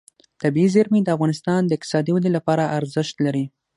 طبیعي 0.41 0.69
زیرمې 0.75 0.99
د 1.03 1.09
افغانستان 1.15 1.61
د 1.65 1.71
اقتصادي 1.77 2.11
ودې 2.13 2.31
لپاره 2.37 2.63
ارزښت 2.77 3.15
لري. 3.25 3.45